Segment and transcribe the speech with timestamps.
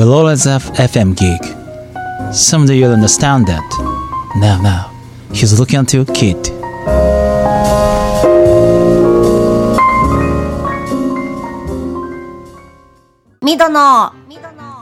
[0.00, 1.42] will always have FM gig.
[2.32, 3.68] Someday you'll understand that.
[4.34, 4.90] Now, now,
[5.30, 6.38] he's looking at you, kid.
[13.42, 14.12] ミドの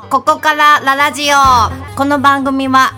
[0.09, 2.93] ここからララジオこの番組は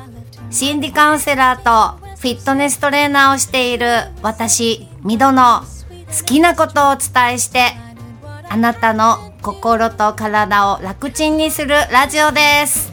[0.51, 3.87] 心理カウンセラーとフィットネストレーナーをしている
[4.23, 7.90] 私ミドの好きなことをお伝えして
[8.53, 12.93] あなたの心と体を楽ちんにするラジオです。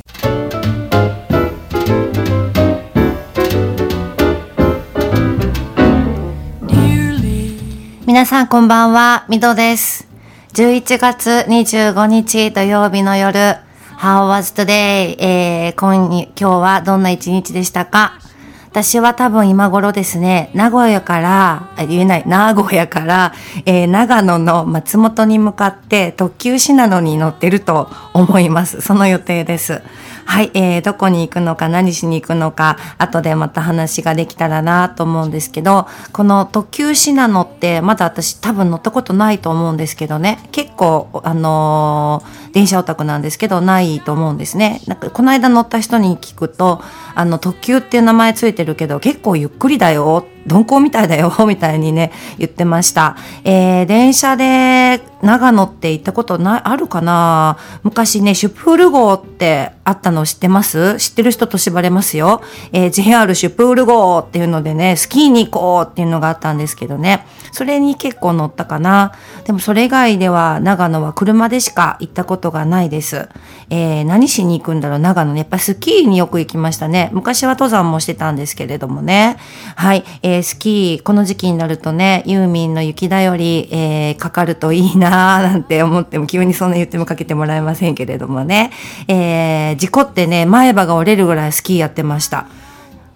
[8.06, 10.08] 皆さんこんばんはミドです。
[10.54, 13.58] 11月25日土曜日の夜
[13.98, 15.16] How was today?
[15.20, 18.20] えー、今今日はどんな一日でしたか？
[18.78, 23.34] 私は多分今頃ですね、名古屋から、言えない、名古屋から、
[23.66, 28.82] えー長野の松本に向かって特急シナノに乗ってると思います。
[28.82, 29.82] その予定です。
[30.28, 44.82] はい、えー、どこに行くのか、何しに行くのか、後でまた話ができたらなと思うんですけど、この特急信濃って、まだ私多分乗ったことないと思うんですけどね、結構、あのー電車オタクなんですけど、ないと思うんですね。
[44.88, 46.82] なんか、この間乗った人に聞くと、
[47.14, 53.16] あの、特急っていう名前ついてるけど、結構ゆっくりだよ、鈍行みたいだよ、 みたいにね、言ってました。
[53.44, 57.58] えー、電車で長野って行ったことない、あるかな？
[57.84, 60.98] 昔ね、シュプール号ってあったの知ってます？
[60.98, 62.42] 知ってる人と縛れますよ。
[62.72, 67.26] えー、JR シュプール号っていうのでね、スキーに行こうっていうのがあったんですけどね。
[67.52, 69.14] それに結構乗ったかな。
[69.46, 73.28] でもそれ以外では長野は車でしか行ったことがないです。
[73.70, 75.40] えー、何しに行くんだろう長野ね。
[75.40, 77.10] やっぱスキーによく行きましたね。
[77.14, 79.38] 昔は登山もしてたんですけれどもね。
[79.76, 80.04] はい。
[80.22, 88.72] えー、スキー、この時期になるとね、ユーミンの雪だより、えー、かかるといいなー なんて思っても、急にそんな言ってもかけてもらえませんけれどもね。
[89.08, 92.48] えー、事故ってね、前歯が折れるぐらいスキーやってました。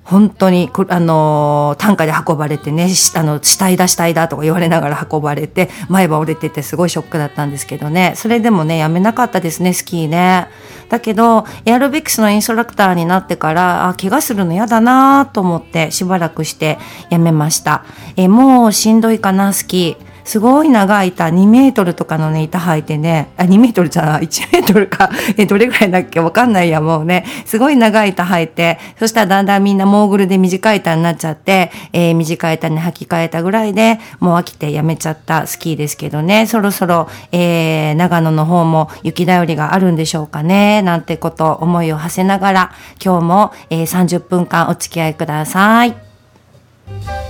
[0.03, 8.13] 本当に、あのー担架で運ばれてね、あの、死体だ死体だとか言われながら 運ばれて、前歯折れててすごいショックだったんですけどね。
[8.15, 10.47] それでもね、やめなかったですね、スキーね。
[10.89, 16.77] だけど、エアロビクスのインストラクターになってから、あ、怪我するの嫌だなと思って、しばらくして
[17.09, 17.83] やめました。
[18.17, 20.10] え、もうしんどいかな、スキー。
[20.23, 26.19] すごい長い板、2メートルとかのね、板履いてね、あ、2メートルじゃない、1メートルか、 え、どれぐらいだっけ？
[26.19, 27.25] わかんないや、もうね。
[27.45, 42.71] すごい長い板履いて、そしたらだんだんみんなモーグルで短い板になっちゃって、えー短い板に履き替えたぐらいで、もう飽きてやめちゃったスキーですけどね、そろそろ、えー、長野の方も雪だよりがあるんでしょうかね、なんてこと、思いを馳せながら、
[43.03, 47.20] 今日も、えー30分間お付き合いください。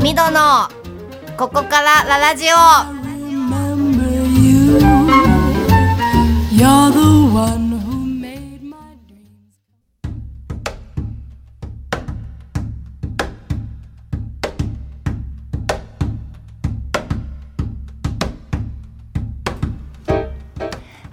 [0.00, 0.68] ミドの
[1.36, 3.02] ここからララジオ。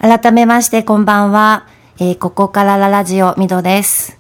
[0.01, 1.68] 改めまして、こんばんは。
[2.00, 4.19] えー、ここからララジオ、ミドです。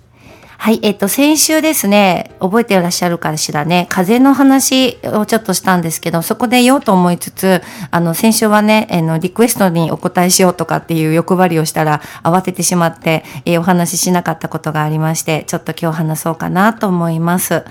[0.61, 7.61] はい、えっ、と、先週ですね、覚えていらっしゃるかしらね、風の話をちょっとしたんですけど、そこで言おうと思いつつ、
[7.91, 17.63] あの、先週はね、あの、リクエストにお答えしようとかっていう欲張りをしたら、慌ててしまって、えーお話ししなかったことがありまして、ちょっと今日話そうかなと思います。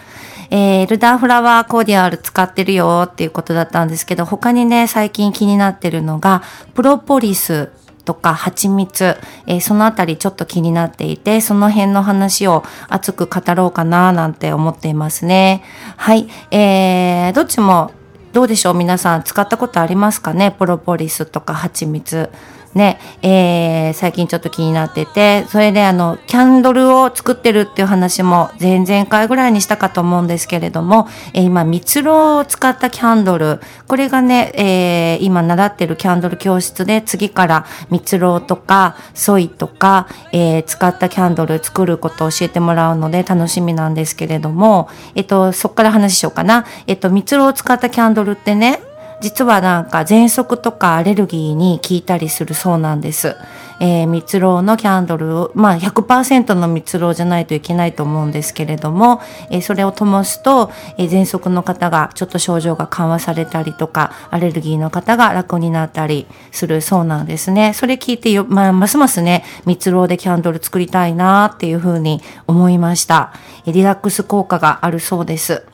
[0.49, 7.69] えールダーフラワーコーディアル使ってるよっていうことだったんですけど、他にね、最近気になってるのが、プロポリス
[8.08, 15.62] とか蜂蜜、えーそのあたりちょっと気になっていて、その辺の話を熱く語ろうかななんて思っていますね。
[15.98, 16.26] はい。
[16.50, 17.92] えー、どっちも
[18.32, 18.74] どうでしょう？
[18.74, 20.52] 皆さん使ったことありますかね？
[20.52, 22.30] プロポリスとか蜂蜜。
[22.78, 46.64] ね、えー、最近ちょっと気になってて、それであの、キャンドルを作ってるっていう話も前々回ぐらいにしたかと思うんですけれども、えー今、蜜蝋を使ったキャンドル、これがね、えー今習ってるキャンドル教室で次から蜜蝋とかソイとか、えー使ったキャンドル作ることを教えてもらうので楽しみなんですけれども、えっと、そっから話しようかな。
[46.86, 48.81] えっと、蜜蝋を使ったキャンドルってね、
[49.20, 53.37] 実はなんか喘息とかアレルギーに効いたりするそうなんです。
[53.81, 59.20] えー蜜蝋のキャンドルを、まあ100%の蜜蝋じゃないといけないと思うんですけれども、
[59.50, 67.73] えーそれを灯すと、えー喘息の方がちょっと症状が緩和されたりとか、アレルギーの方が楽になったりするそうなんですね。
[67.75, 73.32] それ聞いてよ、まあ、ますますね、蜜蝋でキャンドル作りたいなっていうふうに思いました。
[73.67, 75.65] えーリラックス効果があるそうです。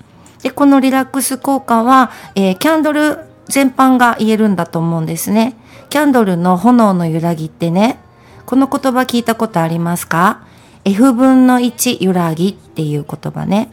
[0.43, 5.57] で、このリラックス効果は、えーキャンドル全般が言えるんだと思うんですね。
[5.91, 7.99] キャンドルの炎の揺らぎってね、
[8.47, 10.47] この言葉聞いたことありますか
[10.85, 13.71] ?F 分の1揺らぎっていう言葉ね。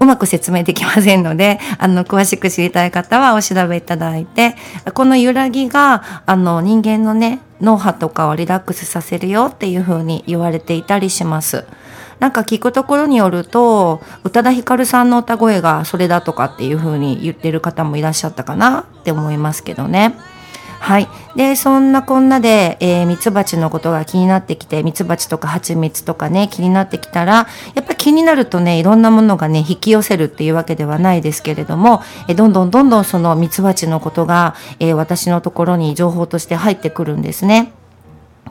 [0.00, 4.56] うまく説明できませんので、あの、詳しく知りたい方はお調べいただいて、
[4.94, 11.66] この揺らぎが、あの、人間のね、脳波とかをリラックスさせるよっていう風に言われていたりします。
[12.20, 20.14] なんか聞くところによると、宇多田ヒカルさんの歌声がそれだとかっていう風に言ってる方もいらっしゃったかなって思いますけどね。
[20.80, 21.08] はい。
[21.36, 37.72] で、そんなこんなで、えー、ミツバチのことが気になってきて、ミツバチとか蜂蜜とかね、気になってきたら、やっぱ気になるとね、いろんなものがね、引き寄せるっていうわけではないですけれども、えーどんどんどんどんそのミツバチのことが、えー私のところに情報として入ってくるんですね。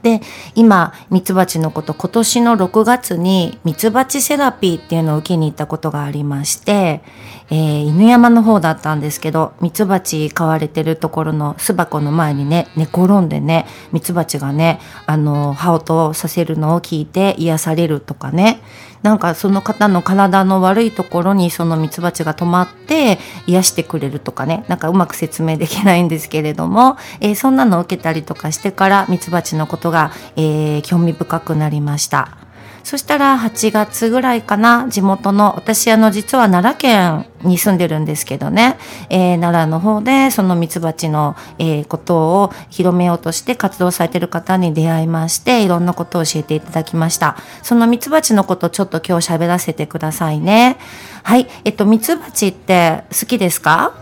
[0.01, 0.21] で
[0.56, 7.01] 今ミツバチのこと今年の6月にミツバチセラピーっていうのを受けに行ったことがありまして、
[7.50, 18.62] えー犬山の方だったんですけどミツバチ飼われてるところの巣箱の前にね寝転んでねミツバチがねあの羽音をさせるのを聞いて癒されるとかね
[19.01, 23.18] なんかその方の体の悪いところにそのミツバチが止まって
[23.48, 32.49] 癒してくれるとかねなんかうまく説明できないんですけれども、えーそんなのを受けたりとかしてからミツバチのことが、えー興味深くなりました。
[32.84, 38.78] そしたら8月ぐらいかな、地元の、私あの実は奈良県に住んでるんですけどね、
[39.10, 47.38] えー奈良の方でそのミツバチの、えーことを広めようとして活動されてる方に出会いまして、いろんなことを教えていただきました。
[47.64, 50.78] そのミツバチのことちょっと今日喋らせてくださいね。
[51.24, 53.94] はい、えっと、ミツバチって好きですか？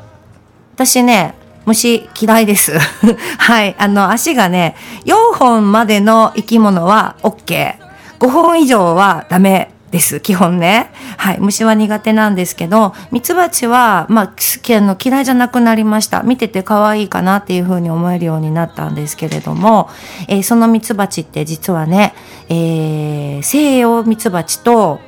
[0.75, 1.33] 私ね、
[1.65, 2.77] 虫嫌いです。
[3.39, 3.75] はい。
[3.77, 4.75] あの、足がね、
[5.06, 7.86] 4本までの生き物は OK。
[8.19, 10.19] 5本以上はダメです。
[10.19, 10.91] 基本ね。
[11.17, 11.39] はい。
[11.39, 16.23] 虫は苦手なんですけど、ミツバチは、まあ、好き、の、嫌いじゃなくなりました。
[16.23, 19.89] 見てて可愛いかなっていうふうに思えるようになったんですけれども、
[20.27, 22.13] えーそのミツバチって実はね、
[22.49, 24.99] えー西洋ミツバチと、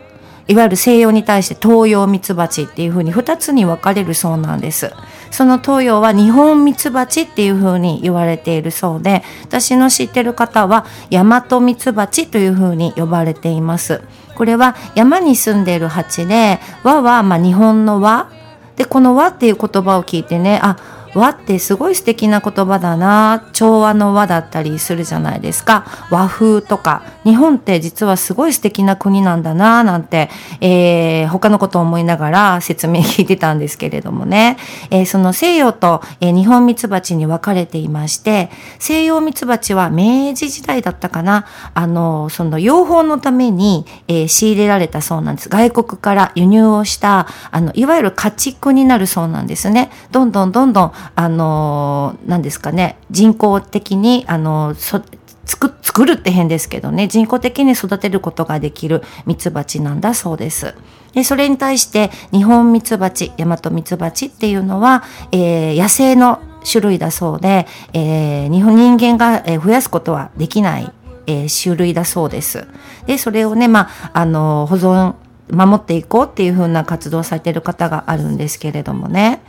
[0.50, 4.92] いわゆる西洋に対して東洋ミツバチっていうふうに2つに分かれるそうなんです。
[5.30, 14.02] その東洋は日本ミツバチっていうふうに言われているそうで、私の知ってる方は大和ミツバチというふうに呼ばれています。
[14.36, 18.32] これは山に住んでいる蜂で、和はまあ日本の和。
[18.76, 20.78] で、この和っていう言葉を聞いてね、あ、
[21.16, 23.50] 和ってすごい素敵な言葉だな。
[23.54, 25.86] 調和の和だったりするじゃないですか。
[26.10, 27.02] 和風とか。
[27.24, 30.30] 日本って実はすごい素敵な国なんだななんて、
[30.62, 34.58] えー他のことを思いながら説明聞いてたんですけれどもね、
[34.90, 41.46] えーその西洋と、えー日本ミツバチに分かれていまして西洋ミツバチは明治時代だったかな。
[41.74, 45.50] あのその養蜂のために、えー仕入れられたそうなんです。
[45.50, 49.92] 外国から輸入をしたあのいわゆる家畜になるそうなんですね。
[50.12, 55.02] どんどんどんどんあの何ですかね人工的にあのそ
[55.46, 60.76] 作作るって変ですけどね人工的に育てることができるミツバチなんだそうです。
[61.14, 70.92] でそれに対して日本ミツバチ大和ミツバチっていうのは、えー野生の種類だそうで、えー日本人間が増やすことはできない、
[71.26, 72.68] えー種類だそうです。
[73.08, 75.16] でそれをね、まあ、あの保存
[75.52, 79.42] 守っていこうっていう風な活動をされてる方があるんですけれどもね。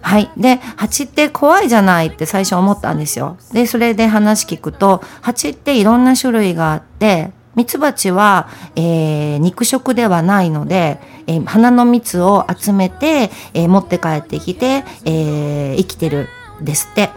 [0.00, 0.30] はい。
[0.36, 3.36] で、蜂って怖いじゃないって最初思ったんですよ。
[3.52, 16.28] で、それで話聞くと、蜂っていろんな種類があって、ミツバチは、えー肉食ではないので、えー花の蜜を集めて、えー持って帰ってきて、えー生きてる
[16.60, 17.10] ですって。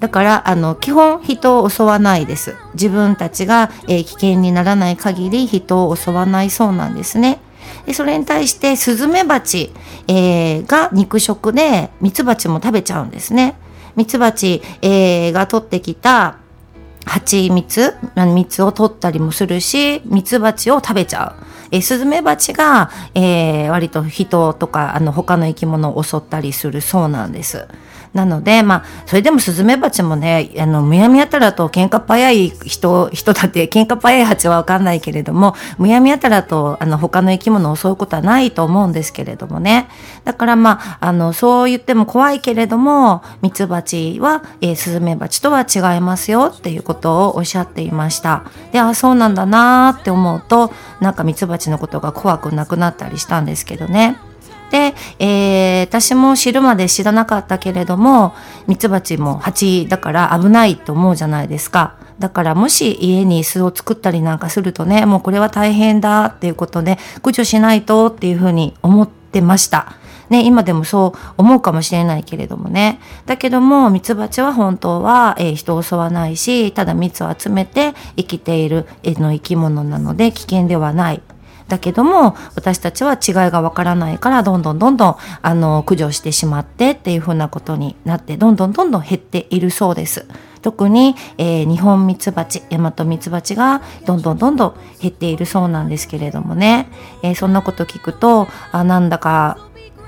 [0.00, 2.56] だから、あの、基本人を襲わないです。
[2.74, 7.38] 自分たちが、えー危険にならない限り人を襲わないそうなんですね。
[7.86, 9.72] でそれに対してスズメバチ、
[10.08, 13.56] えーが肉食でミツバチも食べちゃうんですね。
[13.96, 16.38] ミツバチ、えーが取ってきた
[17.04, 17.94] 蜂蜜、
[18.34, 21.44] 蜜を取ったりもするし、ミツバチを食べちゃう。
[21.70, 27.68] えースズメバチが、えー割と人とか、あの、他の生き物を襲ったりするそうなんです。
[28.14, 39.88] なので、まあ、それでもスズメバチもね、あの、むやみやたらと喧嘩早い人、人だって、喧嘩早い蜂はわかんないけれども、むやみやたらと、あの、他の生き物を襲うことはないと思うんですけれどもね。
[40.24, 48.44] だからまあ、あの、そう言っても怖いけれども、ミツバチは、えースズメバチとは違いますよっていうことをおっしゃっていました。
[48.70, 54.16] で、あ、そうなんだなーって思うと、なんかミツバチのことが怖くなくなったりしたんですけどね。
[54.74, 58.34] で、えー私も知るまで知らなかったけれども、
[58.66, 61.94] ミツバチも蜂だから危ないと思うじゃないですか。
[62.18, 69.92] だからもし家に巣を作ったりなんかするとね、もうこれは大変だっていうことで、駆除しないとっていうふうに思ってました。
[70.30, 72.98] ね、今でもそう思うかもしれないけれどもね。
[73.26, 81.22] だけども、ミツバチは本当は、えー人を襲わないし、ただ蜜を集めて生きているえの生き物なので危険ではない。
[81.68, 90.26] だけども、私たちは違いがわからないから、どんどんどんどん、あの、駆除してしまってっていうふうなことになって、どんどんどんどん減っているそうです。
[90.62, 96.88] 特に、えー日本ミツバチ、ヤマトミツバチがどんどんどんどん減っているそうなんですけれどもね。
[97.22, 99.58] えーそんなこと聞くと、あ、なんだか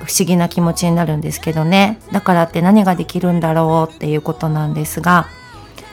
[0.04, 1.98] 不思議な気持ちになるんですけどね。
[2.12, 5.26] だからって何ができるんだろうっていうことなんですが、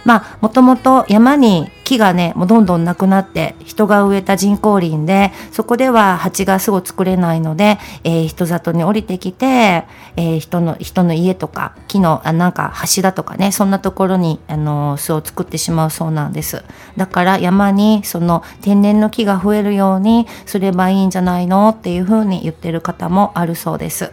[0.05, 9.85] まあ、もともと山に木がね、もうどんどんなくなって、人が植えた人工林で、そこでは蜂が巣を作れないので、えー人里に降りてきて、
[10.15, 16.63] えー人の、人の家とか、木の、あなんか橋だとかね、そんなところに、あのー巣を作ってしまうそうなんです。
[16.97, 21.69] だから山に、その天然の木が増えるようにすればいいんじゃないの？
[21.69, 24.11] っていうふうに言ってる方もあるそうです。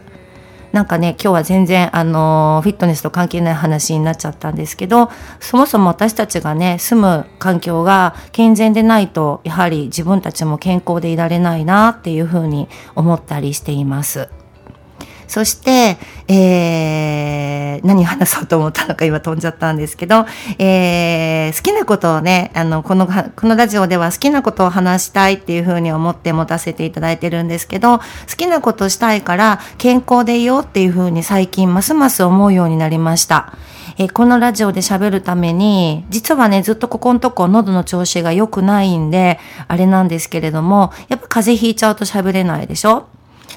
[0.71, 5.09] なんかね、今日は全然、あのフィットネスと関係ない話になっちゃったんですけど、
[5.39, 14.29] そもそも私たちがね、住む環境が健全でないと、やはり自分たちも健康でいられないなっていうふうに思ったりしています。
[15.31, 15.97] そして、
[16.27, 20.25] えー、何を話そうと思ったのか今飛んじゃったんですけど、
[20.59, 28.03] えー、好きなことをね、あの、この、このラジオでは好きなことを話したいっていうふうに思って持たせていただいてるんですけど、好
[28.35, 33.53] きなことしたいから健康でいようっていうふうに最近ますます思うようになりました。
[33.97, 43.07] えこのラジオで喋るために、実はね、ずっとここのとこ喉の調子が良くないんで、あれなんですけれども、やっぱ風邪ひいちゃうと喋れないでしょ？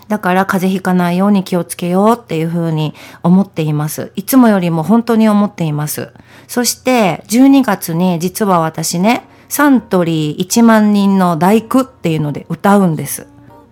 [0.09, 4.13] だから風邪ひかないように気をつけようっていうふうに思っています。
[4.17, 6.13] いつもよりも本当に思っています。
[6.47, 13.27] そして12月に実は私ね、サントリー1万人の大工っていうので歌うんです。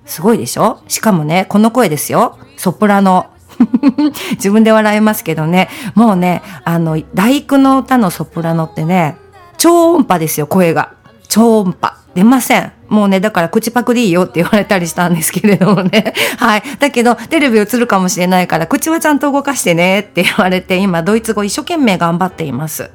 [0.05, 0.83] すごいでしょ？
[0.89, 2.39] しかもね、この声ですよ。
[2.57, 3.27] ソプラノ。
[4.33, 9.17] 自分で笑いますけどね、もうね、あの、大工の歌のソプラノってね、
[9.59, 10.95] 超音波ですよ、声が。
[11.29, 11.97] 超音波。
[12.15, 12.73] 出ません。
[12.93, 16.13] もうね、だから口パクでいいよって言われたりしたんですけれどもね。
[16.39, 16.63] はい。
[16.79, 22.91] だけど、テレビ映るかもしれないから、口はちゃんと動かしてねって言われて、今、ドイツ語一生懸命頑張っています。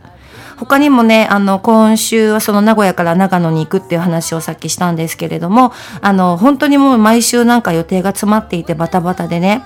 [0.57, 9.63] 他にもね、あの、今週はその名古屋から長野に行くっていう話をさっきしたんですけれども、あの、本当にもう毎週なんか予定が詰まっていてバタバタでね、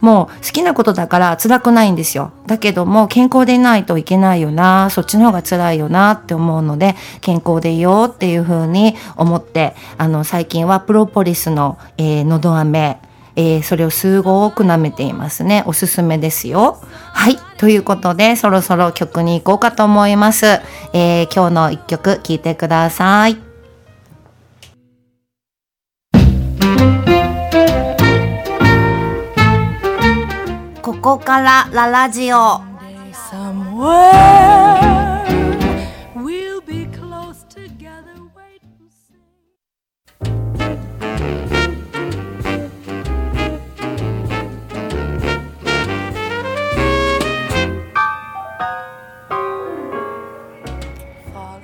[0.00, 2.32] もう好きなことだから辛くないんですよ。
[2.46, 12.98] だけども健康でいないといけないよな、そっちの方が辛いよなって思うので、健康でいようっていうふうに思って、あの最近はプロポリスの、えー、飴、
[13.36, 15.62] えーそれをすごく舐めていますね。
[15.66, 16.78] おすすめですよ。
[17.12, 17.36] はい。
[17.58, 20.46] ということで、そろそろ曲に行こうかと思います。
[20.92, 23.45] えー今日の一曲聴いてください。
[31.06, 32.36] ここからララジオ。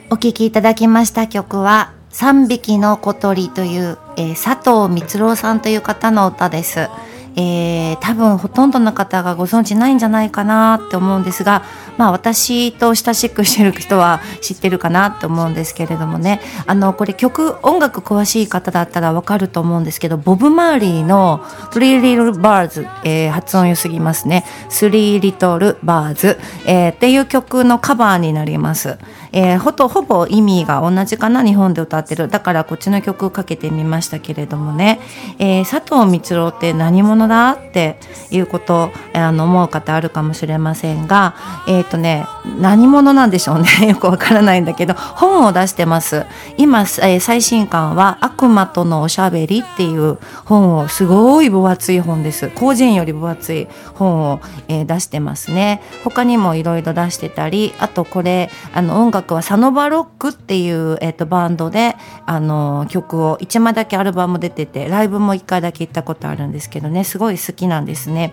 [0.08, 6.88] お聴きいただきました曲は「三匹の小鳥」という、えー佐藤光郎さんという方の歌です。
[7.36, 11.62] えー多分ほとんどの方がご存知ないんじゃないかなって思うんですが、
[11.98, 24.44] まあ私と親しくしてる人は知ってるかなって思うんですけれどもね、あの、これ曲、音楽詳しい方だったらわかると思うんですけど、ボブ・マーリーの Three Little Birds、えー発音良すぎますね。
[24.68, 28.98] Three Little Birds、えーっていう曲のカバーになります。
[29.32, 32.28] えーほとほぼ意味が同じかな日本で歌ってる。
[32.28, 35.00] だからこっちの曲かけてみましたけれどもね、
[35.38, 37.98] えー佐藤光郎って何者だって
[38.30, 41.34] いうことあの思う方あるかもしれませんが
[41.66, 42.26] えっ、とね
[42.58, 43.68] 何者なんでしょうね。
[43.88, 46.26] よくわからないんだけど本を出してます。
[46.56, 52.50] 今、えー最新刊は「悪魔とのおしゃべり」っていう本をすごい分厚い本です。
[52.50, 55.80] 広辞苑より分厚い本を、えー出してますね。
[56.04, 68.32] 他にもいろいろ出してたりあとこれあの音楽はサノバロックっていう、えー、とバンドであの曲を1枚だけアルバム出ててライブも1回だけ行ったことあるんですけどねすごい好きなんですね。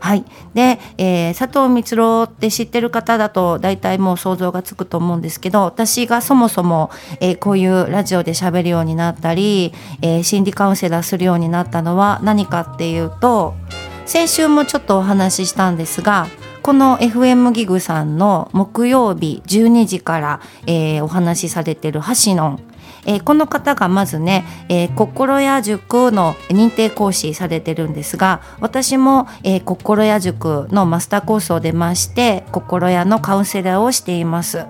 [0.00, 0.24] はい。
[0.54, 6.90] で、えー佐藤光郎って知ってる方だと大体もう想像がつくと思うんですけど、私がそもそも、
[7.20, 13.54] えーこういうラジオで喋るようになったり、えー心理カウンセラーするようになったのは何かっていうと、
[14.04, 16.28] 先週もちょっとお話ししたんですが、
[16.66, 22.58] この FM ギグさんの木曜日12時から、えーお話しされてる橋野
[23.06, 34.66] えーこの方がまずね、えー心屋塾の認定講師されてるんですが私も、えー心屋塾のマスターコースを出まして心屋のカウンセラーをしています。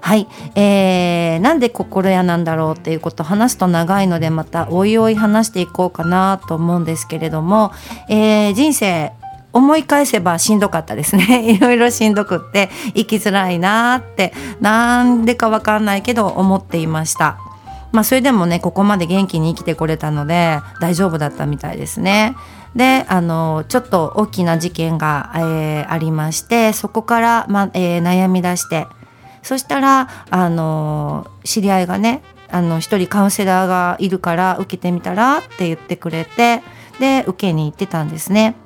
[0.00, 7.72] はい、えー、なんで心屋なんだろうっていうことを話すと長いのでまたおいおい話していこうかなと思うんですけれども、
[8.08, 9.12] えー人生
[9.56, 17.38] 思い返せばしんどかったですね いろいろしんどくって生きづらいなーってなんでかわかんないけど思っていました。
[17.92, 22.36] まあそれでもねここまで元気に生きてこれたので大丈夫だったみたいですね。
[22.74, 28.86] であのちょっと大きな事件が、えーありましてそこから、まえー悩み出して
[29.42, 36.62] そしたらあの知り合いがねあの一人カウンセラーがいるから受けてみたらって言ってくれて
[37.00, 38.56] で受けに行ってたんですね。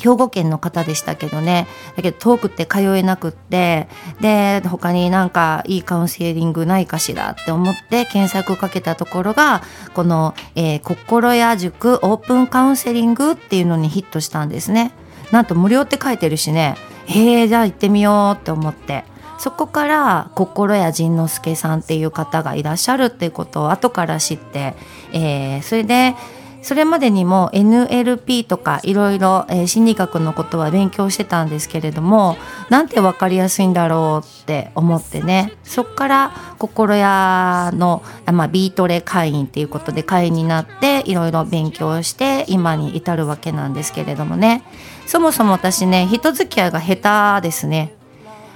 [0.00, 1.66] 兵庫県の方でしたけどね。
[1.96, 3.88] だけど遠くって通えなくって。
[4.20, 9.62] で他になんかいいカウンセリングないかしらって思って検索かけたところが
[9.94, 14.92] この、えー心屋塾オープンカウンセリングっていうのにヒットしたんですね。
[15.30, 16.76] なんと無料って書いてるしね。
[17.06, 19.04] へえじゃあ行ってみようって思って。
[19.38, 24.74] そこから心谷仁之助さんっていう方がいらっしゃるっていうことを後から知って、
[25.12, 26.14] えーそれで
[26.62, 32.36] それまでにも NLP とかいろいろ心理学のことは勉強してたんですけれども
[32.68, 35.52] なんて分かりやすいんだろうって思ってね。
[35.64, 44.62] そこから心屋の、まあ、ビートレ会員っていうことで会員になっていろいろ勉強して今に至るわけなんですけれどもね。
[45.06, 47.94] そもそも私ね人付き合いが下手ですね。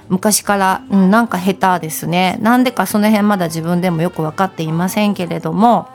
[0.07, 2.37] 昔から、うん、なんか下手ですね。
[2.41, 5.87] なんでかその辺まだ自分でもよく分かっていませんけれども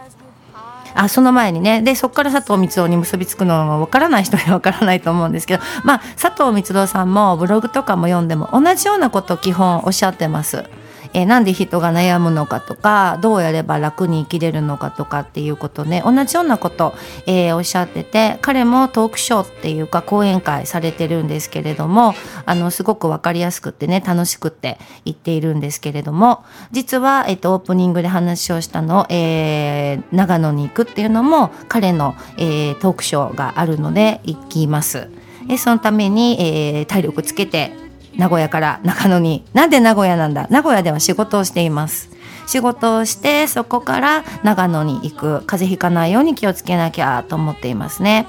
[1.01, 10.65] あその前にねでそこから佐藤光雄に結びつくのは分からない人には分からないと思うんですけどまあ佐藤光雄さんもブログとかも読んでも同じようなことを基本おっしゃってます。
[11.13, 16.95] えーなんで人が悩むのかとかどうやれば楽に生きれるのかとかっていうことね同じようなこと、
[17.27, 22.15] えーおっしゃってて彼もトークショーっていうか講演会されてるんですけれども
[22.47, 35.09] あのすごく分かりやすくってね楽しくって言っているんですけれども実は、えっとオープニングで話をしたの、えー長野に行くっていうのも彼の、えートークショーがあるので行きます。
[35.49, 37.73] えそのために、えー体力つけて
[38.21, 39.47] 名古屋から長野に。
[39.55, 40.47] なんで名古屋なんだ？
[40.51, 42.11] 名古屋では仕事をしています。
[42.47, 45.43] 仕事をしてそこから長野に行く。
[45.47, 48.27] 風邪ひかないように気をつけなきゃと思っていますね。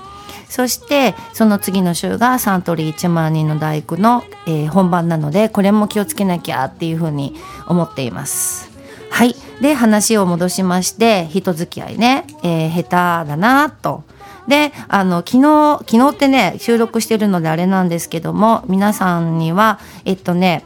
[0.48, 7.36] そしてその次の週がサントリー1万人の大工の、えー本番なのでこれも気をつけなきゃっていうふうに
[7.68, 8.72] 思っています。
[9.10, 9.36] はい。
[9.62, 14.06] で話を戻しまして人付き合いね、えー下手だなと。
[14.48, 20.64] であの昨日昨日ってね収録してるのであれなんですけども皆さんにはえっとね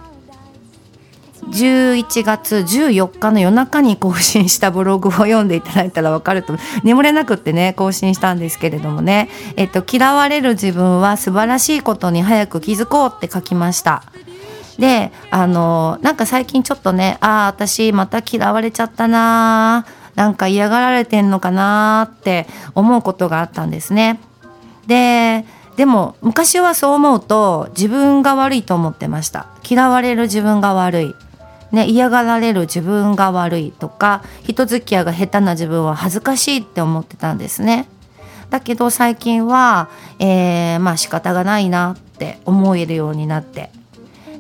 [1.50, 14.04] 11月14日の夜中に更新したブログを読んでいただいたら分かると眠れなくってね更新したんですけれどもね、えっと、嫌われる自分は素晴らしいことに早く気づこうって書きました。
[14.80, 20.05] であのなんか最近ちょっとねああ私また嫌われちゃったなー。
[20.16, 24.20] なんか嫌がられてんのかなって思うことがあったんですね。
[24.88, 29.48] ででも昔はそう思うと自分が悪いと思ってました。
[29.70, 31.16] 嫌われる自分が悪い、
[31.72, 37.90] ね、嫌がられる自分が悪いとか人付き合いが下手な自分は恥ずかしいって思ってたんですね。
[38.50, 43.70] だけど最近は、えーまあ仕方がないなって思えるようになって。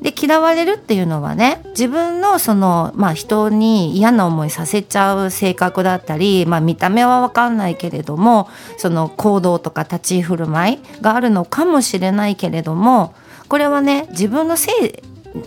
[0.05, 13.15] で嫌われるっていうのはね自分のその、まあ、人に嫌な思いさせちゃう性格だったり、まあ、見た目は分かんないけれどもその行動とか立ち居振る舞いがあるのかもしれないけれども
[13.47, 14.71] これはね自分のせ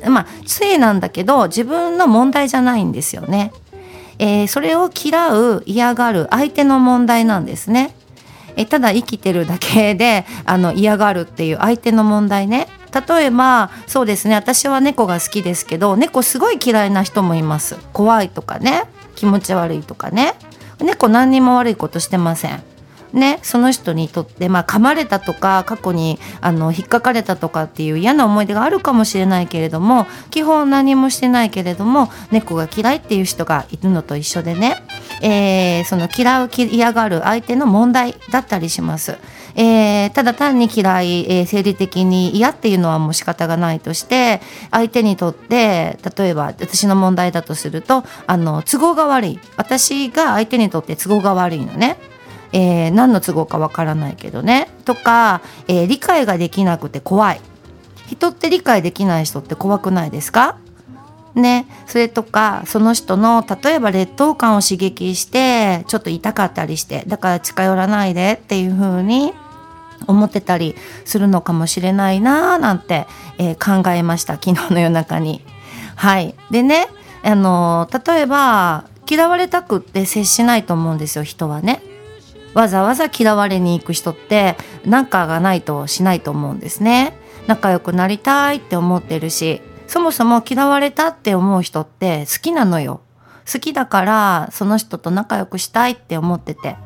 [0.03, 3.53] いまあせいなんだけど自分の問題じゃないんですよね。
[4.19, 7.95] えーそれを嫌う嫌がる相手の問題なんですね。
[8.57, 12.67] えただ生きてるだけであの嫌がるっていう相手の問題ね
[13.07, 17.77] 例えばそうですね私は猫が好きですけど猫すごい嫌いな人もいます。
[17.93, 18.85] 怖いとかね
[19.15, 20.35] 気持ち悪いとかね。
[20.81, 22.63] 猫何にも悪いことしてません。
[23.13, 34.77] ね、その人にとって、まあ、噛まれたとか過去にあの引っかかれたとかっていう嫌な思い出があるかもしれないけれども基本何もしてないけれども猫が嫌いっていう人がいるのと一緒でね、
[35.23, 39.17] えーその嫌う嫌がる相手の問題だったりします。
[39.61, 44.41] えーただ単に嫌い、えー生理的に嫌っていうのはもう仕方がないとして
[44.71, 49.41] 相手にとって例えば私の問題だとするとあの都合が悪い。
[49.57, 51.99] 私が相手にとって都合が悪いのね。
[52.53, 54.69] えー何の都合かわからないけどね。
[54.85, 57.41] とか、えー理解ができなくて怖い。
[58.07, 60.57] 人って理解できない人って怖くないですか？
[61.35, 69.33] ね、それとかその人の例えば劣等感を刺激してちょっと痛かったりしてだから近寄らないでっていう風に
[70.07, 73.07] 思ってたりするのかもしれないなーなんて、
[73.39, 75.43] えー考えました昨日の夜中に。
[75.97, 76.89] はい、でね
[77.25, 81.83] あのー例えば嫌われたくって接しないと思うんですよ人はね。
[82.55, 87.15] わざわざ嫌われに行く人って仲がないとしないと思うんですね。
[87.47, 93.01] 仲良くなりたいって思ってるしそもそも嫌われたって思う人って好きなのよ。
[93.51, 96.77] 好きだからその人と仲良くしたいって思ってて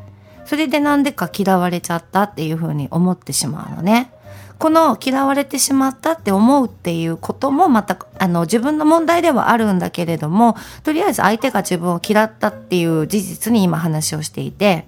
[0.45, 4.13] それでなんでか嫌われちゃったっていうふうに思ってしまうのね。
[4.59, 14.87] この嫌われてしまったって思うっていうこともまたあの自分の問題ではあるんだけれどもとりあえず相手が自分を嫌ったっていう事実に今話をしていて。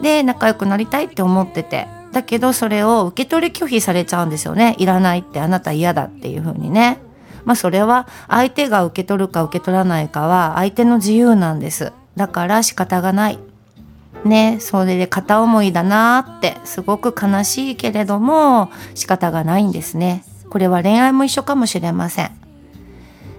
[0.00, 1.86] で仲良くなりたいって思ってて。
[2.12, 4.76] だけどそれを受け取り拒否されちゃうんですよね。
[4.78, 7.00] いらないってあなた嫌だっていう風にね。
[7.44, 11.92] まあそれは相手が受け取るか受け取らないかは相手の自由なんです。
[12.16, 13.38] だから仕方がない。
[14.24, 22.30] ねそれで片思いだなーってすごく悲しいけれども仕方がないんですねこれは恋愛も一緒かもしれません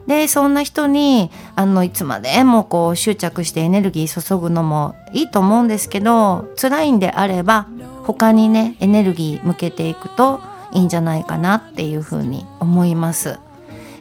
[0.08, 7.68] でそんな人にあのいつまでもこう執着してエネルギー注ぐのもいいと思うんですけど辛いんであれば
[8.04, 10.42] 他にねエネルギー向けていくと
[10.74, 13.40] いいんじゃないかなっていうふうに思います。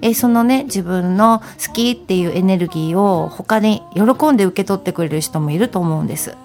[0.03, 6.37] えそのね自分の好きっていうエネルギーを他に喜んで受け取ってくれる人もいると思うんです。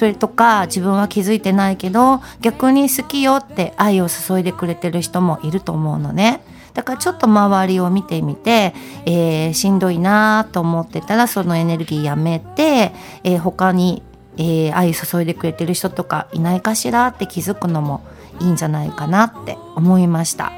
[0.00, 6.40] それとか自分は気づいてないけど逆に好きよって愛を注いでくれてる人もいると思うのね。
[6.72, 8.72] だからちょっと周りを見てみて、
[9.04, 14.02] えーしんどいなと思ってたらそのエネルギーやめて、えー他に、
[14.38, 18.00] えー愛注いでくれてる人とかいないかしらって気づくのも
[18.40, 20.50] いいんじゃないかなって思いました。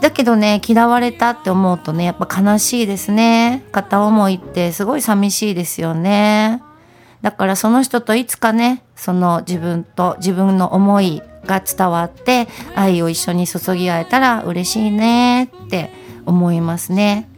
[0.00, 6.62] だけどね嫌われたって思うとねやっぱ悲しいですね片思いってすごい寂しいですよね
[7.24, 15.90] だからその人といつかねその自分と自分の思いが伝わって愛を一緒に注ぎ合えたら嬉しいねって
[16.26, 17.28] 思いますね。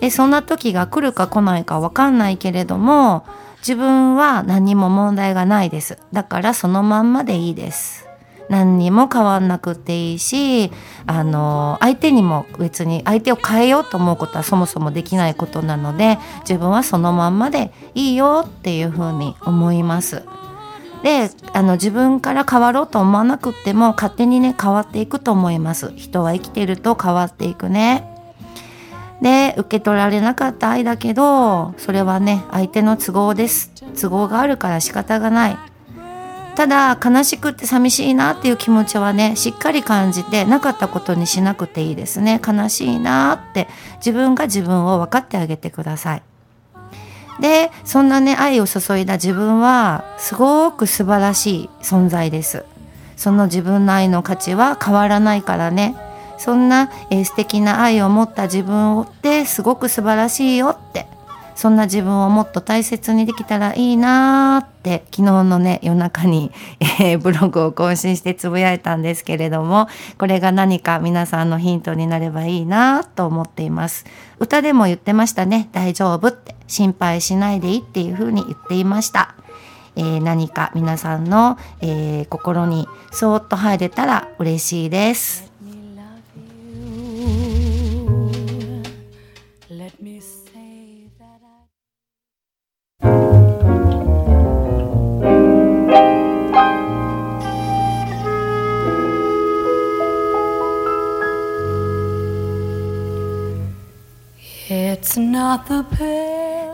[0.00, 3.24] でそんな時が来るか来ないか分かんないけれども
[3.58, 5.96] 自分は何も問題がないです。
[6.12, 8.05] だからそのまんまでいいです。
[8.48, 10.70] 何にも変わんなくていいし
[11.06, 20.22] あの相手にも別に相手を変えようと思うことはそもそもできないことなので自分はそのまんまでいいよっていうふうに思います。
[21.02, 25.92] であの自分から変わろうと思わなくても勝手にね変わっていくと思います。
[25.96, 28.12] 人は生きてると変わっていくね。
[29.20, 35.56] で受け取られなかった愛だけどそれはね相手の都合です都合があるから仕方がない
[36.56, 42.40] ただ悲しくって寂しいなっていう気持ちはねしっかり感じてなかったことにしなくていいですね。
[42.44, 46.22] 悲しいなって自分が自分を分かってあげてください。
[47.40, 52.64] でそんなね愛を注いだ自分はすごく素晴らしい存在です。
[53.16, 55.94] その自分の愛の価値は変わらないからね。
[56.38, 60.75] そんな、えー素敵な愛を持った自分ってすごく素晴らしいよ
[61.56, 66.52] そんな自分をもっと大切にできたらいいなーって昨日のね夜中に、
[67.00, 69.88] えーブログを更新してつぶやいたんですけれども
[70.18, 74.04] これが何か皆さんのヒントになればいいなと思っています
[74.38, 79.34] 歌でも言ってましたね大丈夫って心配しないでいいっていう風に言っていました
[79.96, 85.45] えー何か皆さんの、えー心にそーっと入れたら嬉しいです。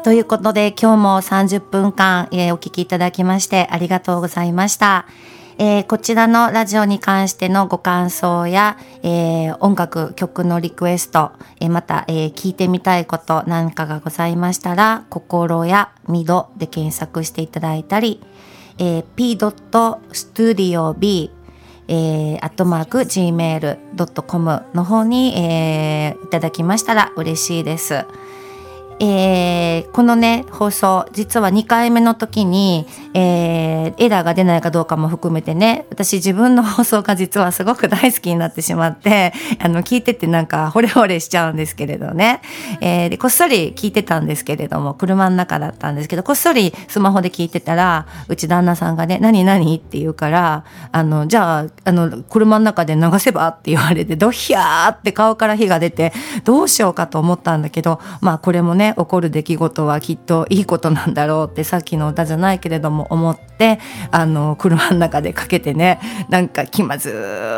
[0.03, 5.07] ということで今日も30分間、えーお聞きいただきましてありがとうございました。
[5.59, 18.21] えーこちらのラジオに関してのご感想や、えー音楽曲のリクエスト、えーまた、え聞いてみたいことなんかがございましたら、心やみどで検索していただいたり、
[18.79, 21.31] え p.studiob
[21.89, 28.05] えー、アットマーク gmail.com の方に、えいただきましたら嬉しいです。
[29.01, 42.41] えーこのね、放送、実は2回目の時に、えーエラーが出ないかどうかも含めてね、私自分の放送が実はすごく大好きになってしまって、 あの、聞いててなんか惚れ惚れしちゃうんですけれどね。
[42.81, 56.13] えーで、こっそり聞いてたんですけれども、車の中だったんですけど、こっそりスマホで聞いてたら、うち旦那さんがね、何何って言うから、あの、じゃあ、あの、車の中で流せばって言われて、ドヒャーって顔から火が出て、
[56.45, 63.79] どうしようかと思ったんだけど、まあこれもね、ね起こる出来事はきっといいことなんだろうってさっきの歌じゃないけれども思って、
[64.11, 67.11] あの、車の中でかけてね、なんか気まず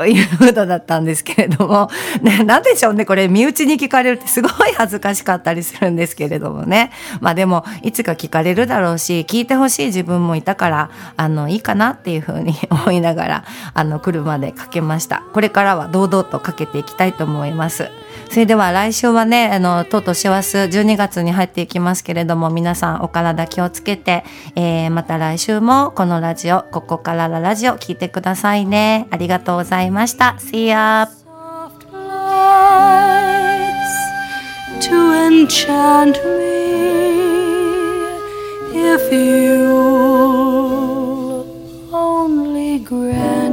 [0.07, 1.89] いムードだったんですけれども、
[2.23, 6.91] ね、なんでしょうね、これ身内に聞かれるってすごい恥ずかしかったりするんですけれどもね。
[7.21, 15.23] まあでも、いつか聞かれるだろうし、聞いてほしい自分もいたから、あの、いいかなっていうふうに思いながら、あの、車でかけました。
[15.33, 17.89] これからは堂々とかけていきたいと思います。
[18.31, 24.25] それでは来週はね、あの、とうとう師走12月に入っていきますけれども、皆さんお体気をつけて、
[24.57, 29.07] えー、また来週もこのラジオ、ここからのラジオ聞いてくださいね。
[29.11, 30.37] ありがとうございました。
[30.39, 31.09] See ya!
[34.81, 36.65] To enchant me
[38.75, 39.95] if you
[41.93, 43.44] only grant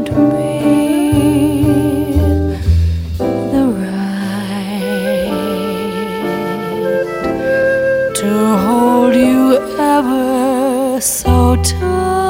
[11.02, 12.21] so tired.